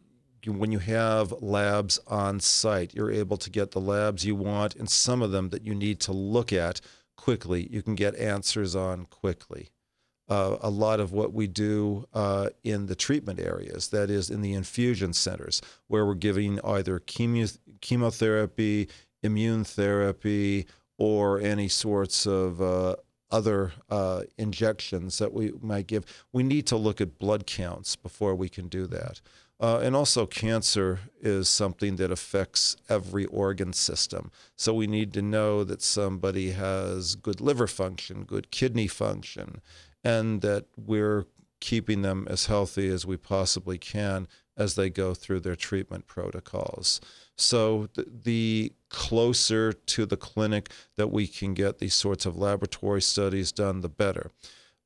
you, 0.43 0.51
when 0.53 0.71
you 0.71 0.79
have 0.79 1.33
labs 1.41 1.99
on 2.07 2.39
site, 2.41 2.93
you're 2.93 3.11
able 3.11 3.37
to 3.37 3.49
get 3.49 3.71
the 3.71 3.79
labs 3.79 4.25
you 4.25 4.35
want 4.35 4.75
and 4.75 4.89
some 4.89 5.21
of 5.21 5.31
them 5.31 5.49
that 5.49 5.65
you 5.65 5.73
need 5.73 5.99
to 6.01 6.11
look 6.11 6.51
at 6.51 6.81
quickly. 7.15 7.67
You 7.71 7.81
can 7.81 7.95
get 7.95 8.15
answers 8.15 8.75
on 8.75 9.05
quickly. 9.05 9.69
Uh, 10.29 10.57
a 10.61 10.69
lot 10.69 10.99
of 11.01 11.11
what 11.11 11.33
we 11.33 11.47
do 11.47 12.07
uh, 12.13 12.47
in 12.63 12.85
the 12.85 12.95
treatment 12.95 13.39
areas, 13.39 13.89
that 13.89 14.09
is, 14.09 14.29
in 14.29 14.41
the 14.41 14.53
infusion 14.53 15.11
centers, 15.13 15.61
where 15.87 16.05
we're 16.05 16.13
giving 16.15 16.59
either 16.63 16.99
chemo- 16.99 17.57
chemotherapy, 17.81 18.87
immune 19.21 19.65
therapy, 19.65 20.65
or 20.97 21.39
any 21.39 21.67
sorts 21.67 22.25
of 22.25 22.61
uh, 22.61 22.95
other 23.29 23.73
uh, 23.89 24.21
injections 24.37 25.17
that 25.17 25.33
we 25.33 25.51
might 25.61 25.87
give, 25.87 26.05
we 26.31 26.43
need 26.43 26.65
to 26.67 26.77
look 26.77 27.01
at 27.01 27.19
blood 27.19 27.45
counts 27.45 27.95
before 27.95 28.35
we 28.35 28.47
can 28.47 28.67
do 28.67 28.87
that. 28.87 29.19
Uh, 29.59 29.79
and 29.79 29.95
also, 29.95 30.25
cancer 30.25 30.99
is 31.21 31.47
something 31.47 31.95
that 31.95 32.11
affects 32.11 32.75
every 32.89 33.25
organ 33.25 33.71
system. 33.73 34.31
So 34.55 34.73
we 34.73 34.87
need 34.87 35.13
to 35.13 35.21
know 35.21 35.63
that 35.63 35.81
somebody 35.81 36.51
has 36.51 37.15
good 37.15 37.39
liver 37.39 37.67
function, 37.67 38.23
good 38.23 38.51
kidney 38.51 38.87
function, 38.87 39.61
and 40.03 40.41
that 40.41 40.65
we're 40.77 41.25
keeping 41.59 42.01
them 42.01 42.27
as 42.29 42.47
healthy 42.47 42.89
as 42.89 43.05
we 43.05 43.15
possibly 43.15 43.77
can 43.77 44.27
as 44.57 44.75
they 44.75 44.89
go 44.89 45.13
through 45.13 45.39
their 45.39 45.55
treatment 45.55 46.05
protocols. 46.07 46.99
So 47.37 47.87
th- 47.95 48.07
the 48.23 48.73
closer 48.89 49.73
to 49.73 50.05
the 50.05 50.17
clinic 50.17 50.71
that 50.97 51.11
we 51.11 51.25
can 51.25 51.53
get 51.53 51.79
these 51.79 51.93
sorts 51.93 52.25
of 52.25 52.37
laboratory 52.37 53.01
studies 53.01 53.51
done, 53.51 53.81
the 53.81 53.89
better. 53.89 54.29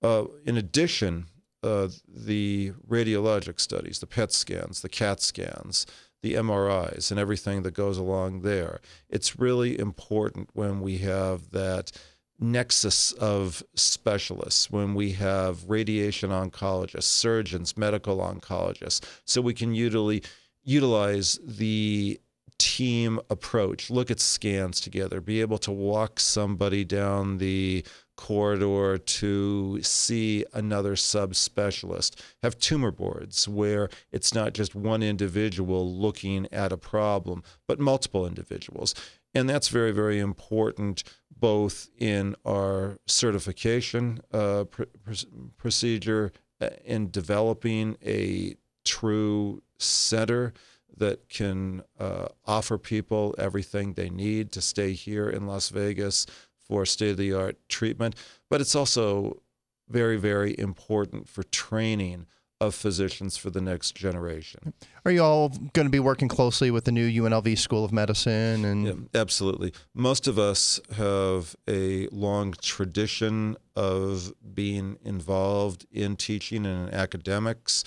Uh, 0.01 0.25
in 0.45 0.55
addition, 0.55 1.25
uh, 1.63 1.89
the 2.07 2.71
radiologic 2.87 3.59
studies, 3.59 3.99
the 3.99 4.07
PET 4.07 4.31
scans, 4.31 4.81
the 4.81 4.89
CAT 4.89 5.19
scans, 5.19 5.85
the 6.21 6.35
MRIs, 6.35 7.11
and 7.11 7.19
everything 7.19 7.63
that 7.63 7.73
goes 7.73 7.97
along 7.97 8.41
there. 8.41 8.79
It's 9.09 9.39
really 9.39 9.77
important 9.77 10.49
when 10.53 10.81
we 10.81 10.99
have 10.99 11.51
that 11.51 11.91
nexus 12.39 13.11
of 13.13 13.63
specialists, 13.75 14.69
when 14.69 14.93
we 14.93 15.13
have 15.13 15.69
radiation 15.69 16.29
oncologists, 16.29 17.03
surgeons, 17.03 17.77
medical 17.77 18.17
oncologists, 18.17 19.01
so 19.25 19.41
we 19.41 19.53
can 19.53 19.73
utilize, 19.73 20.21
utilize 20.63 21.39
the 21.43 22.19
team 22.57 23.19
approach, 23.29 23.89
look 23.89 24.09
at 24.09 24.19
scans 24.19 24.81
together, 24.81 25.21
be 25.21 25.41
able 25.41 25.57
to 25.59 25.71
walk 25.71 26.19
somebody 26.19 26.83
down 26.83 27.37
the 27.37 27.85
corridor 28.15 28.97
to 28.97 29.79
see 29.83 30.43
another 30.53 30.95
subspecialist, 30.95 32.15
have 32.41 32.57
tumor 32.57 32.91
boards 32.91 33.47
where 33.47 33.89
it's 34.11 34.33
not 34.33 34.53
just 34.53 34.73
one 34.75 35.03
individual 35.03 35.93
looking 35.93 36.47
at 36.51 36.71
a 36.71 36.77
problem, 36.77 37.43
but 37.67 37.79
multiple 37.79 38.25
individuals. 38.25 38.95
And 39.37 39.47
that's 39.47 39.67
very, 39.67 39.91
very 39.91 40.17
important 40.17 41.03
both 41.29 41.89
in 41.95 42.35
our 42.43 42.97
certification 43.05 44.19
uh, 44.33 44.63
pr- 44.63 44.85
pr- 45.03 45.13
procedure, 45.57 46.31
uh, 46.59 46.69
in 46.83 47.11
developing 47.11 47.97
a 48.03 48.55
true 48.83 49.61
center 49.77 50.53
that 50.97 51.29
can 51.29 51.83
uh, 51.99 52.29
offer 52.47 52.79
people 52.79 53.35
everything 53.37 53.93
they 53.93 54.09
need 54.09 54.51
to 54.53 54.59
stay 54.59 54.93
here 54.93 55.29
in 55.29 55.45
Las 55.45 55.69
Vegas 55.69 56.25
for 56.57 56.83
state 56.83 57.11
of 57.11 57.17
the 57.17 57.33
art 57.33 57.57
treatment. 57.69 58.15
But 58.49 58.59
it's 58.59 58.73
also 58.73 59.43
very, 59.87 60.17
very 60.17 60.57
important 60.57 61.29
for 61.29 61.43
training 61.43 62.25
of 62.59 62.73
physicians 62.73 63.37
for 63.37 63.49
the 63.49 63.61
next 63.61 63.95
generation. 63.95 64.73
Are 65.05 65.11
you 65.11 65.23
all 65.23 65.49
going 65.73 65.85
to 65.85 65.91
be 65.91 65.99
working 65.99 66.27
closely 66.27 66.71
with 66.71 66.85
the 66.85 66.91
new 66.91 67.09
UNLV 67.09 67.57
School 67.57 67.85
of 67.85 67.91
Medicine? 67.91 68.65
And 68.65 68.85
Yeah, 68.87 69.21
absolutely. 69.21 69.73
Most 69.93 70.27
of 70.27 70.39
us 70.39 70.79
have 70.95 71.55
a 71.67 72.07
long 72.07 72.53
tradition 72.61 73.57
of 73.75 74.33
being 74.55 74.97
involved 75.03 75.85
in 75.91 76.15
teaching 76.15 76.65
and 76.65 76.89
in 76.89 76.93
academics. 76.93 77.83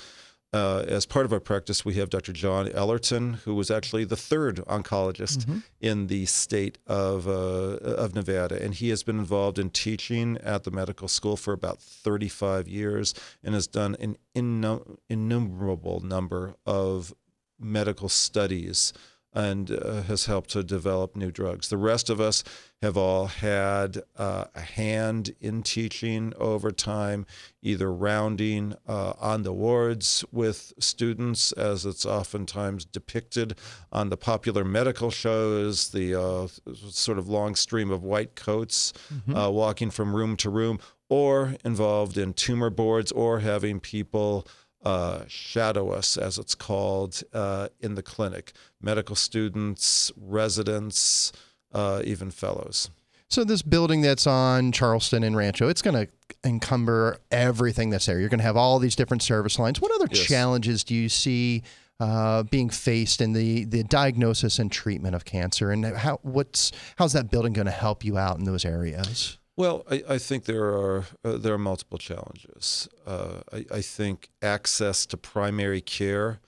Uh, 0.53 0.85
as 0.89 1.07
part 1.07 1.25
of 1.25 1.33
our 1.33 1.39
practice, 1.39 1.85
we 1.85 1.95
have 1.95 2.11
Dr. 2.11 2.33
John 2.33 2.69
Ellerton, 2.73 3.35
who 3.45 3.55
was 3.55 3.71
actually 3.71 4.05
the 4.05 4.17
third 4.17 4.57
oncologist 4.67 5.63
in 5.81 6.09
the 6.09 6.27
state 6.27 6.77
of 6.89 7.29
uh, 7.29 7.31
of 7.31 8.17
Nevada, 8.17 8.61
and 8.61 8.75
he 8.75 8.89
has 8.89 9.05
been 9.05 9.19
involved 9.21 9.61
in 9.61 9.71
teaching 9.71 10.39
at 10.39 10.65
the 10.65 10.73
medical 10.73 11.07
school 11.07 11.37
for 11.37 11.53
about 11.53 11.81
35 11.81 12.67
years, 12.67 13.15
and 13.45 13.55
has 13.55 13.69
done 13.69 13.95
an 14.01 14.17
innu- 14.35 14.97
innumerable 15.09 16.01
number 16.01 16.57
of 16.67 17.15
medical 17.61 18.09
studies 18.09 18.93
and 19.33 19.71
uh, 19.71 20.03
has 20.03 20.27
helped 20.27 20.51
to 20.51 20.63
develop 20.63 21.15
new 21.15 21.31
drugs. 21.31 21.69
The 21.69 21.77
rest 21.77 22.11
of 22.11 22.21
us 22.21 22.43
have 22.83 22.97
all 22.97 23.27
had 23.27 24.03
uh, 24.17 24.47
a 24.55 24.61
hand 24.61 25.35
in 25.41 25.63
teaching 25.63 26.33
over 26.39 26.71
time, 26.71 27.27
either 27.63 27.93
rounding 27.93 28.75
uh, 28.89 29.13
on 29.21 29.43
the 29.43 29.53
wards 29.53 30.25
with 30.33 30.73
students, 30.79 31.53
as 31.53 31.85
it's 31.87 32.07
oftentimes 32.07 32.85
depicted 32.85 33.57
on 33.93 34.09
the 34.09 34.17
popular 34.17 34.65
medical 34.65 35.11
shows, 35.11 35.91
the 35.91 36.19
uh, 36.19 36.49
sort 36.91 37.19
of 37.19 37.29
long 37.29 37.55
stream 37.55 37.91
of 37.91 38.03
white 38.03 38.35
coats 38.35 38.93
uh, 39.37 39.51
walking 39.51 39.91
from 39.91 40.17
room 40.17 40.37
to 40.37 40.51
room, 40.51 40.79
or 41.09 41.57
involved 41.65 42.17
in 42.17 42.33
tumor 42.33 42.71
boards, 42.71 43.13
or 43.13 43.41
having 43.41 43.79
people 43.81 44.47
uh, 44.85 45.23
shadow 45.29 45.91
us, 45.91 46.17
as 46.17 46.39
it's 46.39 46.55
called, 46.55 47.23
uh, 47.33 47.69
in 47.81 47.95
the 47.95 48.03
clinic. 48.03 48.53
Medical 48.81 49.15
students, 49.17 50.11
residents, 50.17 51.33
uh, 51.73 52.03
even 52.05 52.31
fellows. 52.31 52.91
So 53.29 53.45
this 53.45 53.63
building 53.63 54.01
that's 54.01 54.27
on 54.27 54.73
Charleston 54.73 55.23
and 55.23 55.37
Rancho, 55.37 55.69
it's 55.69 55.83
going 55.83 56.07
to 56.07 56.13
encumber 56.43 57.19
everything 57.31 57.91
that's 57.91 58.07
there. 58.07 58.19
You're 58.19 58.29
going 58.29 58.41
to 58.41 58.45
have 58.45 58.57
all 58.57 58.79
these 58.81 58.97
different 58.97 59.23
service 59.23 59.59
lines. 59.59 59.81
What 59.81 59.93
other 59.93 60.09
Yes. 60.11 60.25
challenges 60.27 60.83
do 60.83 60.95
you 60.97 61.09
see 61.09 61.63
uh, 62.01 62.43
being 62.45 62.71
faced 62.71 63.21
in 63.21 63.33
the, 63.35 63.67
the 63.67 63.85
diagnosis 63.85 64.59
and 64.59 64.73
treatment 64.73 65.15
of 65.15 65.25
cancer, 65.27 65.71
and 65.71 65.85
how 65.85 66.19
what's 66.23 66.73
how's 66.97 67.13
that 67.13 67.31
building 67.31 67.53
going 67.53 67.67
to 67.67 67.71
help 67.71 68.05
you 68.05 68.17
out 68.17 68.39
in 68.39 68.45
those 68.45 68.65
areas? 68.65 69.37
Well, 69.61 69.85
I, 69.91 70.03
I 70.09 70.17
think 70.17 70.47
there 70.47 70.69
are 70.69 71.05
uh, 71.23 71.37
there 71.37 71.53
are 71.53 71.59
multiple 71.59 71.99
challenges. 71.99 72.89
Uh, 73.07 73.43
I, 73.53 73.67
I 73.71 73.83
think 73.83 74.31
access 74.41 75.05
to 75.05 75.19
primary 75.19 75.83
care 75.83 76.41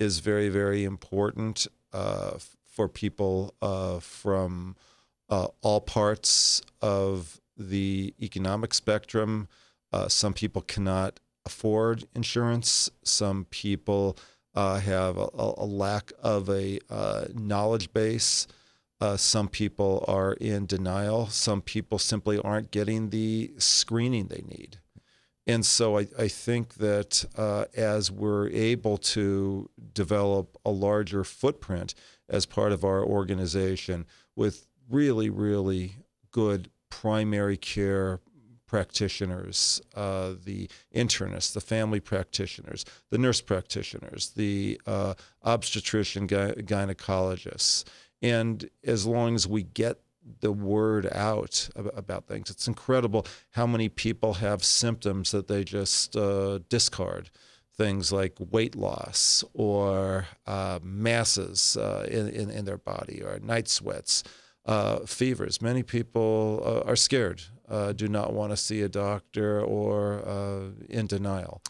is 0.00 0.18
very 0.18 0.48
very 0.48 0.82
important 0.82 1.68
uh, 1.92 2.38
for 2.68 2.88
people 2.88 3.54
uh, 3.62 4.00
from 4.00 4.74
uh, 5.28 5.46
all 5.62 5.80
parts 5.80 6.60
of 6.82 7.40
the 7.56 8.12
economic 8.20 8.74
spectrum. 8.74 9.46
Uh, 9.92 10.08
some 10.08 10.34
people 10.34 10.62
cannot 10.62 11.20
afford 11.44 12.08
insurance. 12.16 12.90
Some 13.04 13.44
people 13.44 14.18
have 14.56 15.16
a, 15.18 15.28
a 15.38 15.66
lack 15.66 16.10
of 16.20 16.50
a 16.50 16.80
knowledge 17.32 17.92
base. 17.92 18.48
Uh, 19.00 19.16
some 19.16 19.48
people 19.48 20.04
are 20.08 20.32
in 20.34 20.66
denial. 20.66 21.26
Some 21.26 21.60
people 21.60 21.98
simply 21.98 22.38
aren't 22.38 22.70
getting 22.70 23.10
the 23.10 23.52
screening 23.58 24.28
they 24.28 24.42
need. 24.46 24.78
And 25.46 25.64
so 25.64 25.98
I, 25.98 26.08
I 26.18 26.28
think 26.28 26.74
that 26.74 27.24
uh, 27.36 27.66
as 27.76 28.10
we're 28.10 28.48
able 28.48 28.98
to 28.98 29.70
develop 29.92 30.56
a 30.64 30.70
larger 30.70 31.22
footprint 31.22 31.94
as 32.28 32.46
part 32.46 32.72
of 32.72 32.84
our 32.84 33.04
organization 33.04 34.06
with 34.34 34.66
really, 34.90 35.30
really 35.30 35.96
good 36.32 36.70
primary 36.90 37.56
care 37.56 38.20
practitioners, 38.66 39.80
uh, 39.94 40.32
the 40.44 40.68
internists, 40.94 41.52
the 41.52 41.60
family 41.60 42.00
practitioners, 42.00 42.84
the 43.10 43.18
nurse 43.18 43.40
practitioners, 43.40 44.30
the 44.30 44.80
uh, 44.86 45.14
obstetrician 45.44 46.26
gy- 46.26 46.62
gynecologists. 46.62 47.84
And 48.22 48.68
as 48.84 49.06
long 49.06 49.34
as 49.34 49.46
we 49.46 49.62
get 49.62 49.98
the 50.40 50.52
word 50.52 51.08
out 51.12 51.68
about 51.74 52.26
things, 52.26 52.50
it's 52.50 52.66
incredible 52.66 53.26
how 53.52 53.66
many 53.66 53.88
people 53.88 54.34
have 54.34 54.64
symptoms 54.64 55.30
that 55.32 55.48
they 55.48 55.64
just 55.64 56.16
uh, 56.16 56.60
discard. 56.68 57.30
Things 57.76 58.10
like 58.10 58.32
weight 58.38 58.74
loss 58.74 59.44
or 59.52 60.26
uh, 60.46 60.78
masses 60.82 61.76
uh, 61.76 62.06
in, 62.10 62.28
in, 62.28 62.48
in, 62.48 62.64
their 62.64 62.78
body 62.78 63.22
or 63.22 63.38
night 63.38 63.68
sweats, 63.68 64.24
uh, 64.64 65.00
fevers. 65.00 65.60
Many 65.60 65.82
people 65.82 66.62
uh, 66.64 66.88
are 66.88 66.96
scared 66.96 67.42
uh, 67.68 67.92
do 67.92 68.08
not 68.08 68.32
want 68.32 68.52
to 68.52 68.56
see 68.56 68.80
a 68.80 68.88
doctor 68.88 69.60
or 69.60 70.72
in 70.88 71.06
denial. 71.06 71.60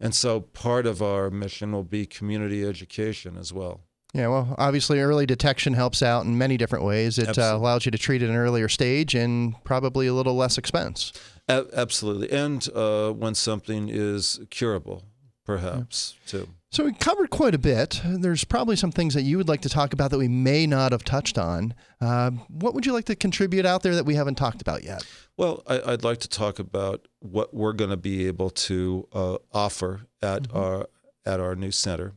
And 0.00 0.12
so 0.12 0.40
part 0.40 0.84
of 0.84 1.00
our 1.00 1.30
mission 1.30 1.70
will 1.70 1.84
be 1.84 2.06
community 2.06 2.66
education 2.66 3.36
as 3.38 3.52
well. 3.52 3.82
Yeah, 4.14 4.28
well, 4.28 4.54
obviously, 4.58 5.00
early 5.00 5.24
detection 5.24 5.72
helps 5.72 6.02
out 6.02 6.26
in 6.26 6.36
many 6.36 6.58
different 6.58 6.84
ways. 6.84 7.18
It 7.18 7.38
uh, 7.38 7.52
allows 7.54 7.86
you 7.86 7.90
to 7.92 7.98
treat 7.98 8.22
at 8.22 8.28
an 8.28 8.36
earlier 8.36 8.68
stage 8.68 9.14
and 9.14 9.54
probably 9.64 10.06
a 10.06 10.12
little 10.12 10.34
less 10.34 10.58
expense. 10.58 11.14
A- 11.48 11.66
absolutely. 11.72 12.30
And 12.30 12.68
uh, 12.74 13.12
when 13.12 13.34
something 13.34 13.88
is 13.88 14.40
curable, 14.50 15.04
perhaps, 15.46 16.14
yeah. 16.26 16.30
too. 16.30 16.48
So 16.70 16.84
we 16.84 16.92
covered 16.92 17.30
quite 17.30 17.54
a 17.54 17.58
bit. 17.58 18.00
There's 18.02 18.44
probably 18.44 18.76
some 18.76 18.92
things 18.92 19.12
that 19.14 19.22
you 19.22 19.36
would 19.36 19.48
like 19.48 19.60
to 19.62 19.68
talk 19.68 19.92
about 19.92 20.10
that 20.10 20.18
we 20.18 20.28
may 20.28 20.66
not 20.66 20.92
have 20.92 21.04
touched 21.04 21.36
on. 21.36 21.74
Uh, 22.00 22.30
what 22.48 22.74
would 22.74 22.86
you 22.86 22.92
like 22.94 23.04
to 23.06 23.16
contribute 23.16 23.66
out 23.66 23.82
there 23.82 23.94
that 23.94 24.04
we 24.04 24.14
haven't 24.14 24.36
talked 24.36 24.62
about 24.62 24.82
yet? 24.82 25.04
Well, 25.36 25.62
I, 25.66 25.90
would 25.90 26.04
like 26.04 26.20
to 26.20 26.28
talk 26.28 26.58
about 26.58 27.08
what 27.20 27.52
we're 27.52 27.74
going 27.74 27.90
to 27.90 27.98
be 27.98 28.26
able 28.26 28.48
to 28.50 29.06
uh, 29.12 29.36
offer 29.52 30.02
at 30.22 30.44
mm-hmm. 30.44 30.56
our 30.56 30.88
at 31.24 31.40
our 31.40 31.54
new 31.54 31.70
center. 31.70 32.14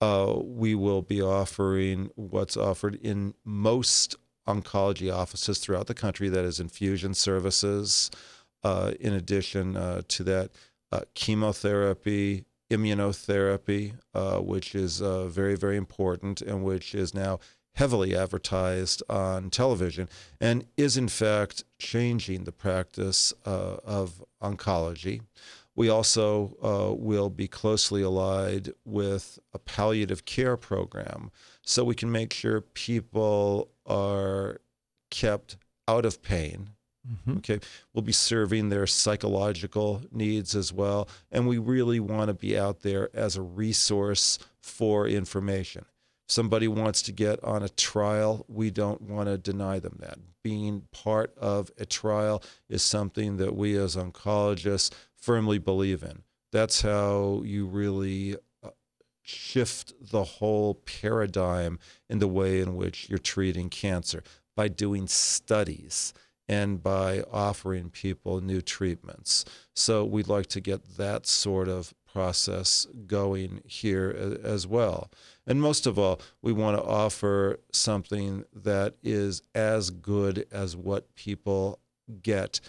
Uh, 0.00 0.34
we 0.42 0.74
will 0.74 1.02
be 1.02 1.22
offering 1.22 2.10
what's 2.16 2.56
offered 2.56 2.96
in 2.96 3.34
most 3.44 4.16
oncology 4.46 5.12
offices 5.12 5.58
throughout 5.58 5.86
the 5.86 5.94
country. 5.94 6.28
That 6.28 6.44
is 6.44 6.60
infusion 6.60 7.14
services. 7.14 8.10
Uh, 8.62 8.92
in 8.98 9.12
addition 9.12 9.76
uh, 9.76 10.02
to 10.08 10.24
that, 10.24 10.50
uh, 10.90 11.00
chemotherapy, 11.14 12.44
immunotherapy, 12.70 13.94
uh, 14.12 14.38
which 14.38 14.74
is 14.74 15.00
uh, 15.00 15.26
very, 15.26 15.54
very 15.54 15.76
important 15.76 16.42
and 16.42 16.64
which 16.64 16.94
is 16.94 17.14
now 17.14 17.38
heavily 17.74 18.16
advertised 18.16 19.02
on 19.08 19.50
television 19.50 20.08
and 20.40 20.64
is 20.76 20.96
in 20.96 21.08
fact 21.08 21.62
changing 21.78 22.44
the 22.44 22.52
practice 22.52 23.32
of 23.44 24.24
oncology. 24.42 25.20
We 25.76 25.88
also 25.88 26.56
uh, 26.62 26.94
will 26.94 27.30
be 27.30 27.46
closely 27.46 28.02
allied 28.02 28.72
with 28.84 29.38
a 29.52 29.58
palliative 29.58 30.24
care 30.24 30.56
program 30.56 31.30
so 31.62 31.84
we 31.84 31.94
can 31.94 32.10
make 32.10 32.32
sure 32.32 32.60
people 32.60 33.70
are 33.86 34.60
kept 35.10 35.56
out 35.86 36.04
of 36.04 36.22
pain 36.22 36.70
Mm-hmm. 37.10 37.38
Okay, 37.38 37.60
we'll 37.92 38.02
be 38.02 38.12
serving 38.12 38.68
their 38.68 38.86
psychological 38.86 40.02
needs 40.10 40.56
as 40.56 40.72
well, 40.72 41.08
and 41.30 41.46
we 41.46 41.58
really 41.58 42.00
want 42.00 42.28
to 42.28 42.34
be 42.34 42.58
out 42.58 42.80
there 42.80 43.10
as 43.14 43.36
a 43.36 43.42
resource 43.42 44.38
for 44.60 45.06
information. 45.06 45.84
If 46.28 46.32
somebody 46.32 46.66
wants 46.66 47.02
to 47.02 47.12
get 47.12 47.42
on 47.44 47.62
a 47.62 47.68
trial, 47.68 48.44
we 48.48 48.70
don't 48.70 49.02
want 49.02 49.28
to 49.28 49.38
deny 49.38 49.78
them 49.78 49.98
that. 50.00 50.18
Being 50.42 50.82
part 50.92 51.36
of 51.38 51.70
a 51.78 51.86
trial 51.86 52.42
is 52.68 52.82
something 52.82 53.36
that 53.36 53.54
we 53.54 53.76
as 53.76 53.94
oncologists 53.94 54.90
firmly 55.26 55.58
believe 55.58 56.04
in. 56.04 56.22
That's 56.52 56.82
how 56.82 57.42
you 57.44 57.66
really 57.66 58.36
uh, 58.62 58.70
shift 59.22 59.92
the 60.00 60.22
whole 60.22 60.74
paradigm 60.74 61.80
in 62.08 62.20
the 62.20 62.28
way 62.28 62.60
in 62.60 62.76
which 62.76 63.10
you're 63.10 63.18
treating 63.18 63.68
cancer 63.68 64.22
by 64.54 64.68
doing 64.68 65.08
studies 65.08 66.14
and 66.48 66.80
by 66.80 67.24
offering 67.32 67.90
people 67.90 68.40
new 68.40 68.60
treatments. 68.60 69.44
So 69.74 70.04
we'd 70.04 70.28
like 70.28 70.46
to 70.46 70.60
get 70.60 70.96
that 70.96 71.26
sort 71.26 71.68
of 71.68 71.92
process 72.06 72.86
going 73.08 73.62
here 73.66 74.38
as 74.44 74.64
well. 74.64 75.10
And 75.44 75.60
most 75.60 75.88
of 75.88 75.98
all, 75.98 76.20
we 76.40 76.52
want 76.52 76.78
to 76.78 76.84
offer 76.84 77.58
something 77.72 78.44
that 78.54 78.94
is 79.02 79.42
as 79.56 79.90
good 79.90 80.46
as 80.52 80.76
what 80.76 81.16
people 81.16 81.80
get 82.22 82.60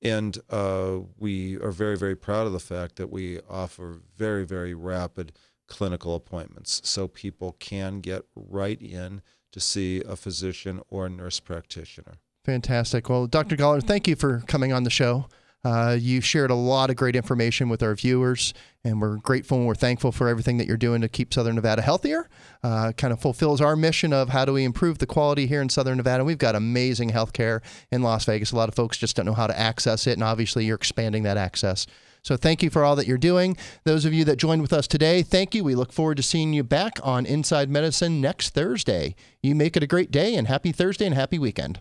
And 0.01 0.37
uh, 0.49 0.99
we 1.17 1.57
are 1.57 1.71
very, 1.71 1.97
very 1.97 2.15
proud 2.15 2.45
of 2.47 2.53
the 2.53 2.59
fact 2.59 2.97
that 2.97 3.11
we 3.11 3.39
offer 3.49 4.01
very, 4.15 4.45
very 4.45 4.73
rapid 4.73 5.31
clinical 5.67 6.15
appointments 6.15 6.81
so 6.83 7.07
people 7.07 7.53
can 7.59 8.01
get 8.01 8.23
right 8.35 8.79
in 8.81 9.21
to 9.51 9.59
see 9.59 10.01
a 10.01 10.15
physician 10.15 10.81
or 10.89 11.05
a 11.05 11.09
nurse 11.09 11.39
practitioner. 11.39 12.19
Fantastic. 12.43 13.09
Well, 13.09 13.25
Dr. 13.25 13.55
Gollard, 13.55 13.85
thank 13.85 14.07
you 14.07 14.15
for 14.15 14.41
coming 14.41 14.71
on 14.71 14.83
the 14.83 14.89
show. 14.89 15.27
Uh, 15.65 15.97
you 15.99 16.21
shared 16.21 16.51
a 16.51 16.55
lot 16.55 16.91
of 16.91 16.95
great 16.95 17.15
information 17.15 17.69
with 17.69 17.81
our 17.81 17.95
viewers, 17.95 18.53
and 18.83 19.01
we're 19.01 19.17
grateful 19.17 19.57
and 19.57 19.65
we're 19.65 19.73
thankful 19.73 20.11
for 20.11 20.29
everything 20.29 20.57
that 20.57 20.67
you're 20.67 20.77
doing 20.77 21.01
to 21.01 21.09
keep 21.09 21.33
Southern 21.33 21.55
Nevada 21.55 21.81
healthier. 21.81 22.29
Uh, 22.63 22.91
kind 22.95 23.11
of 23.11 23.19
fulfills 23.19 23.61
our 23.61 23.75
mission 23.75 24.13
of 24.13 24.29
how 24.29 24.45
do 24.45 24.53
we 24.53 24.63
improve 24.63 24.99
the 24.99 25.07
quality 25.07 25.47
here 25.47 25.61
in 25.61 25.69
Southern 25.69 25.97
Nevada. 25.97 26.23
We've 26.23 26.37
got 26.37 26.53
amazing 26.55 27.09
healthcare 27.09 27.61
in 27.91 28.03
Las 28.03 28.25
Vegas. 28.25 28.51
A 28.51 28.55
lot 28.55 28.69
of 28.69 28.75
folks 28.75 28.95
just 28.95 29.15
don't 29.15 29.25
know 29.25 29.33
how 29.33 29.47
to 29.47 29.59
access 29.59 30.05
it, 30.05 30.13
and 30.13 30.23
obviously 30.23 30.65
you're 30.65 30.75
expanding 30.75 31.23
that 31.23 31.35
access. 31.35 31.87
So 32.21 32.37
thank 32.37 32.61
you 32.61 32.69
for 32.69 32.83
all 32.83 32.95
that 32.95 33.07
you're 33.07 33.17
doing. 33.17 33.57
Those 33.85 34.05
of 34.05 34.13
you 34.13 34.23
that 34.25 34.37
joined 34.37 34.61
with 34.61 34.73
us 34.73 34.87
today, 34.87 35.23
thank 35.23 35.55
you. 35.55 35.63
We 35.63 35.73
look 35.73 35.91
forward 35.91 36.17
to 36.17 36.23
seeing 36.23 36.53
you 36.53 36.63
back 36.63 36.99
on 37.03 37.25
Inside 37.25 37.71
Medicine 37.71 38.21
next 38.21 38.51
Thursday. 38.51 39.15
You 39.41 39.55
make 39.55 39.75
it 39.75 39.83
a 39.83 39.87
great 39.87 40.11
day 40.11 40.35
and 40.35 40.47
happy 40.47 40.71
Thursday 40.71 41.05
and 41.05 41.15
happy 41.15 41.39
weekend. 41.39 41.79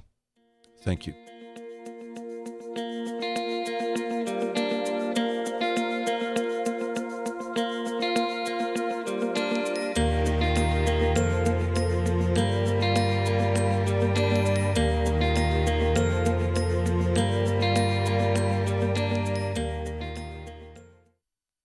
Thank 0.82 1.06
you. 1.06 1.14